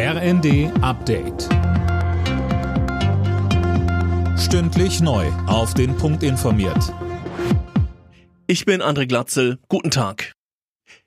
[0.00, 1.48] RND Update.
[4.38, 5.26] Stündlich neu.
[5.48, 6.94] Auf den Punkt informiert.
[8.46, 9.58] Ich bin André Glatzel.
[9.68, 10.34] Guten Tag.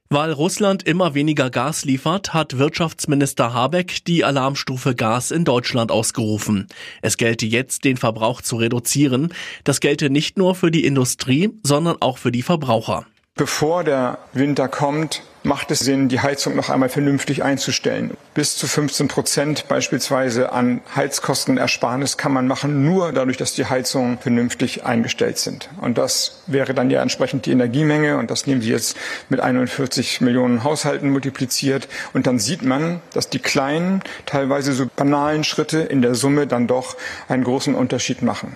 [0.10, 6.68] Weil Russland immer weniger Gas liefert, hat Wirtschaftsminister Habeck die Alarmstufe Gas in Deutschland ausgerufen.
[7.02, 9.34] Es gelte jetzt, den Verbrauch zu reduzieren.
[9.64, 13.06] Das gelte nicht nur für die Industrie, sondern auch für die Verbraucher.
[13.36, 18.12] Bevor der Winter kommt, macht es Sinn, die Heizung noch einmal vernünftig einzustellen.
[18.34, 24.18] Bis zu 15 Prozent beispielsweise an Heizkostenersparnis kann man machen, nur dadurch, dass die Heizungen
[24.20, 25.70] vernünftig eingestellt sind.
[25.82, 28.18] Und das wäre dann ja entsprechend die Energiemenge.
[28.18, 28.96] Und das nehmen Sie jetzt
[29.30, 31.88] mit 41 Millionen Haushalten multipliziert.
[32.14, 36.68] Und dann sieht man, dass die kleinen, teilweise so banalen Schritte in der Summe dann
[36.68, 36.96] doch
[37.28, 38.56] einen großen Unterschied machen.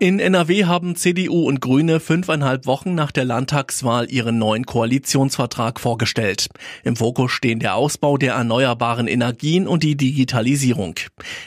[0.00, 6.50] In NRW haben CDU und Grüne fünfeinhalb Wochen nach der Landtagswahl ihren neuen Koalitionsvertrag vorgestellt.
[6.84, 10.94] Im Fokus stehen der Ausbau der erneuerbaren Energien und die Digitalisierung.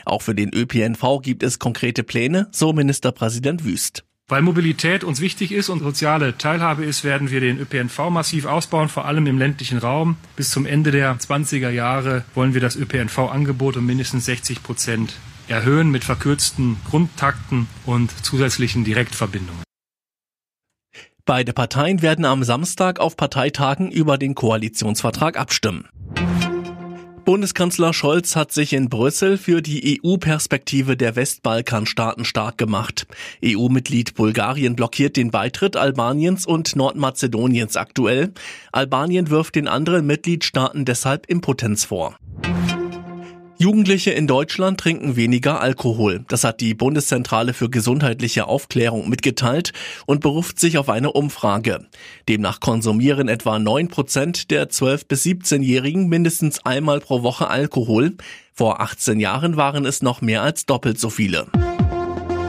[0.05, 4.03] Auch für den ÖPNV gibt es konkrete Pläne, so Ministerpräsident Wüst.
[4.27, 8.89] Weil Mobilität uns wichtig ist und soziale Teilhabe ist, werden wir den ÖPNV massiv ausbauen,
[8.89, 10.17] vor allem im ländlichen Raum.
[10.35, 15.13] Bis zum Ende der 20er Jahre wollen wir das ÖPNV-Angebot um mindestens 60 Prozent
[15.51, 19.61] erhöhen mit verkürzten Grundtakten und zusätzlichen Direktverbindungen.
[21.25, 25.87] Beide Parteien werden am Samstag auf Parteitagen über den Koalitionsvertrag abstimmen.
[27.23, 33.05] Bundeskanzler Scholz hat sich in Brüssel für die EU-Perspektive der Westbalkanstaaten stark gemacht.
[33.45, 38.33] EU-Mitglied Bulgarien blockiert den Beitritt Albaniens und Nordmazedoniens aktuell.
[38.71, 42.17] Albanien wirft den anderen Mitgliedstaaten deshalb Impotenz vor.
[43.61, 46.25] Jugendliche in Deutschland trinken weniger Alkohol.
[46.27, 49.71] Das hat die Bundeszentrale für gesundheitliche Aufklärung mitgeteilt
[50.05, 51.85] und beruft sich auf eine Umfrage.
[52.27, 58.15] Demnach konsumieren etwa 9 Prozent der 12- bis 17-Jährigen mindestens einmal pro Woche Alkohol.
[58.53, 61.47] Vor 18 Jahren waren es noch mehr als doppelt so viele.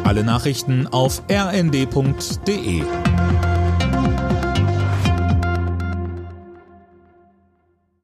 [0.04, 2.82] Alle Nachrichten auf rnd.de